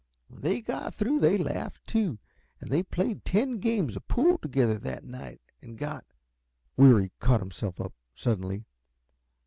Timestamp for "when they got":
0.29-0.95